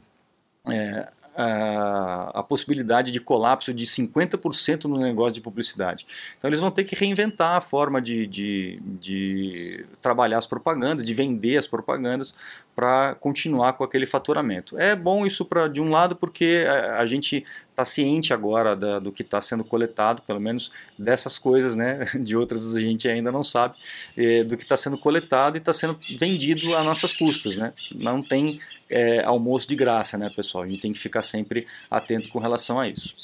é, 0.69 1.09
a, 1.41 2.43
possibilidade 2.43 3.13
de 3.13 3.21
colapso 3.21 3.73
de 3.73 3.87
50% 3.87 4.87
no 4.87 4.99
negócio 4.99 5.35
de 5.35 5.41
publicidade. 5.41 6.05
Então 6.37 6.49
eles 6.49 6.59
vão 6.59 6.71
ter 6.71 6.83
que 6.83 6.97
reinventar 6.97 7.57
a 7.57 7.61
forma 7.61 8.03
de, 8.03 8.27
de, 8.27 8.83
de 9.01 9.87
trabalhar 10.03 10.39
as 10.39 10.49
propagandas, 10.49 11.05
de 11.05 11.15
vender 11.15 11.57
as 11.57 11.69
propagandas 11.69 12.35
para 12.79 13.17
continuar 13.17 13.73
com 13.73 13.83
aquele 13.83 14.07
faturamento. 14.07 14.79
É 14.79 14.95
bom 14.95 15.27
isso 15.27 15.45
pra, 15.45 15.67
de 15.67 15.81
um 15.81 15.91
lado 15.91 16.15
porque 16.15 16.65
a, 16.65 17.01
a 17.01 17.07
gente 17.07 17.45
está 17.71 17.85
ciente 17.85 18.33
agora 18.33 18.77
da, 18.77 19.01
do 19.01 19.11
que 19.11 19.23
está 19.23 19.41
sendo 19.43 19.65
coletado, 19.65 20.23
pelo 20.23 20.41
menos 20.41 20.71
dessas 20.97 21.39
coisas, 21.39 21.75
né? 21.75 21.99
De 22.23 22.37
outras 22.37 22.77
a 22.77 22.81
gente 22.81 23.09
ainda 23.09 23.33
não 23.33 23.43
sabe, 23.43 23.75
é, 24.17 24.45
do 24.45 24.57
que 24.57 24.63
está 24.63 24.77
sendo 24.77 24.97
coletado 24.97 25.57
e 25.57 25.59
está 25.59 25.73
sendo 25.73 25.99
vendido 26.17 26.77
a 26.77 26.85
nossas 26.85 27.13
custas, 27.13 27.57
né? 27.57 27.73
Não 27.97 28.23
tem 28.23 28.61
é, 28.89 29.25
almoço 29.25 29.67
de 29.67 29.75
graça, 29.75 30.17
né, 30.17 30.31
pessoal? 30.31 30.63
A 30.63 30.69
gente 30.69 30.81
tem 30.81 30.93
que 30.93 31.01
ficar 31.01 31.23
sempre 31.23 31.67
atento 31.91 32.29
com 32.29 32.39
relação 32.39 32.79
a 32.79 32.87
isso. 32.89 33.17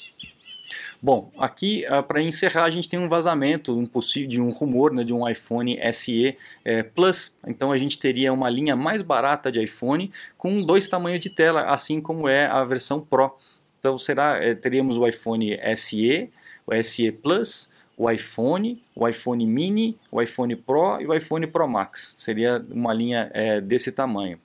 Bom, 1.03 1.31
aqui 1.39 1.85
uh, 1.89 2.03
para 2.03 2.23
encerrar 2.23 2.65
a 2.65 2.71
gente 2.71 2.89
tem 2.89 2.99
um 2.99 3.09
vazamento 3.09 3.77
um 3.77 3.85
de 4.27 4.41
um 4.41 4.51
rumor 4.51 4.93
né, 4.93 5.05
de 5.05 5.13
um 5.13 5.29
iPhone 5.29 5.79
SE 5.93 6.37
é, 6.65 6.83
Plus. 6.83 7.37
Então 7.47 7.71
a 7.73 7.77
gente 7.77 7.99
teria 7.99 8.33
uma 8.33 8.49
linha 8.49 8.75
mais 8.75 9.03
barata 9.03 9.51
de 9.51 9.63
iPhone 9.63 10.11
com 10.37 10.63
dois 10.63 10.89
tamanhos 10.89 11.21
de 11.21 11.31
tela, 11.31 11.63
assim 11.63 12.01
como 12.01 12.29
é 12.29 12.47
a 12.47 12.65
versão 12.65 13.01
Pro. 13.01 13.37
Então 13.79 13.99
será 13.99 14.43
é, 14.43 14.55
teríamos 14.55 14.97
o 14.97 15.07
iPhone 15.07 15.59
SE, 15.77 16.31
o 16.67 16.83
SE 16.83 17.13
Plus, 17.13 17.69
o 17.97 18.11
iPhone, 18.11 18.83
o 18.95 19.09
iPhone 19.09 19.47
Mini, 19.47 19.99
o 20.11 20.21
iPhone 20.21 20.57
Pro 20.57 21.01
e 21.01 21.07
o 21.07 21.15
iPhone 21.15 21.47
Pro 21.47 21.69
Max. 21.69 22.15
Seria 22.17 22.65
uma 22.71 22.93
linha 22.93 23.31
é, 23.33 23.61
desse 23.61 23.93
tamanho. 23.93 24.39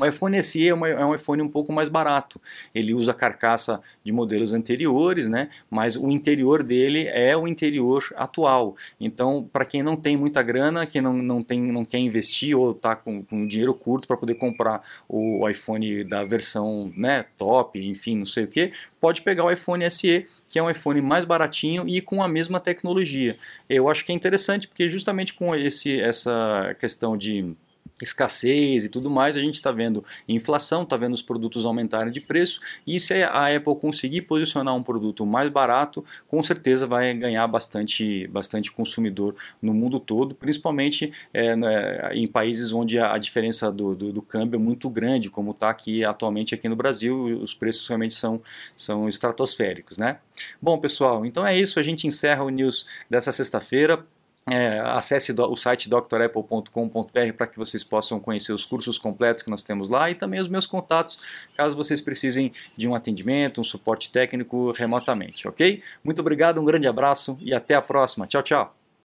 O 0.00 0.06
iPhone 0.06 0.40
SE 0.44 0.68
é, 0.68 0.72
uma, 0.72 0.88
é, 0.88 1.04
um 1.04 1.12
iPhone 1.12 1.42
um 1.42 1.48
pouco 1.48 1.72
mais 1.72 1.88
barato. 1.88 2.40
Ele 2.72 2.94
usa 2.94 3.12
carcaça 3.12 3.82
de 4.04 4.12
modelos 4.12 4.52
anteriores, 4.52 5.26
né? 5.26 5.48
mas 5.68 5.96
o 5.96 6.08
interior 6.08 6.62
dele 6.62 7.08
é 7.08 7.36
o 7.36 7.48
interior 7.48 8.04
atual. 8.14 8.76
Então, 9.00 9.48
para 9.52 9.64
quem 9.64 9.82
não 9.82 9.96
tem 9.96 10.16
muita 10.16 10.40
grana, 10.40 10.86
quem 10.86 11.02
não, 11.02 11.14
não, 11.14 11.42
tem, 11.42 11.60
não 11.60 11.84
quer 11.84 11.98
investir 11.98 12.56
ou 12.56 12.70
está 12.70 12.94
com, 12.94 13.24
com 13.24 13.44
dinheiro 13.44 13.74
curto 13.74 14.06
para 14.06 14.16
poder 14.16 14.36
comprar 14.36 14.82
o 15.08 15.48
iPhone 15.48 16.04
da 16.04 16.24
versão 16.24 16.92
né, 16.96 17.24
top, 17.36 17.84
enfim, 17.84 18.16
não 18.16 18.26
sei 18.26 18.44
o 18.44 18.48
que, 18.48 18.70
pode 19.00 19.22
pegar 19.22 19.44
o 19.44 19.50
iPhone 19.50 19.90
SE, 19.90 20.26
que 20.46 20.60
é 20.60 20.62
um 20.62 20.70
iPhone 20.70 21.02
mais 21.02 21.24
baratinho 21.24 21.88
e 21.88 22.00
com 22.00 22.22
a 22.22 22.28
mesma 22.28 22.60
tecnologia. 22.60 23.36
Eu 23.68 23.88
acho 23.88 24.04
que 24.04 24.12
é 24.12 24.14
interessante 24.14 24.68
porque 24.68 24.88
justamente 24.88 25.34
com 25.34 25.56
esse, 25.56 26.00
essa 26.00 26.76
questão 26.78 27.16
de 27.16 27.56
escassez 28.02 28.84
e 28.84 28.88
tudo 28.88 29.10
mais, 29.10 29.36
a 29.36 29.40
gente 29.40 29.54
está 29.54 29.72
vendo 29.72 30.04
inflação, 30.28 30.82
está 30.82 30.96
vendo 30.96 31.14
os 31.14 31.22
produtos 31.22 31.64
aumentarem 31.64 32.12
de 32.12 32.20
preço, 32.20 32.60
e 32.86 32.98
se 33.00 33.14
a 33.22 33.54
Apple 33.54 33.76
conseguir 33.76 34.22
posicionar 34.22 34.74
um 34.74 34.82
produto 34.82 35.24
mais 35.26 35.48
barato, 35.48 36.04
com 36.26 36.42
certeza 36.42 36.86
vai 36.86 37.12
ganhar 37.14 37.46
bastante, 37.46 38.26
bastante 38.28 38.70
consumidor 38.72 39.34
no 39.60 39.74
mundo 39.74 39.98
todo, 39.98 40.34
principalmente 40.34 41.12
é, 41.32 41.56
né, 41.56 42.10
em 42.12 42.26
países 42.26 42.72
onde 42.72 42.98
a, 42.98 43.18
diferença 43.18 43.70
do, 43.72 43.94
do, 43.94 44.12
do, 44.12 44.22
câmbio 44.22 44.56
é 44.56 44.60
muito 44.60 44.88
grande, 44.88 45.30
como 45.30 45.50
está 45.50 45.68
aqui 45.68 46.04
atualmente 46.04 46.54
aqui 46.54 46.68
no 46.68 46.76
Brasil, 46.76 47.38
os 47.40 47.54
preços 47.54 47.86
realmente 47.88 48.14
são, 48.14 48.40
são 48.76 49.08
estratosféricos. 49.08 49.98
Né? 49.98 50.18
Bom, 50.60 50.78
pessoal, 50.78 51.26
então 51.26 51.46
é 51.46 51.58
isso, 51.58 51.78
a 51.78 51.82
gente 51.82 52.06
encerra 52.06 52.44
o 52.44 52.50
News 52.50 52.86
dessa 53.10 53.32
sexta-feira. 53.32 54.04
É, 54.52 54.80
acesse 54.80 55.32
o 55.32 55.56
site 55.56 55.88
drapple.com.br 55.88 57.32
para 57.36 57.46
que 57.46 57.58
vocês 57.58 57.82
possam 57.84 58.18
conhecer 58.20 58.52
os 58.52 58.64
cursos 58.64 58.98
completos 58.98 59.42
que 59.42 59.50
nós 59.50 59.62
temos 59.62 59.88
lá 59.88 60.10
e 60.10 60.14
também 60.14 60.40
os 60.40 60.48
meus 60.48 60.66
contatos, 60.66 61.18
caso 61.56 61.76
vocês 61.76 62.00
precisem 62.00 62.52
de 62.76 62.88
um 62.88 62.94
atendimento, 62.94 63.60
um 63.60 63.64
suporte 63.64 64.10
técnico 64.10 64.70
remotamente, 64.72 65.46
ok? 65.46 65.82
Muito 66.02 66.20
obrigado, 66.20 66.60
um 66.60 66.64
grande 66.64 66.88
abraço 66.88 67.38
e 67.40 67.54
até 67.54 67.74
a 67.74 67.82
próxima. 67.82 68.26
Tchau, 68.26 68.42
tchau! 68.42 68.77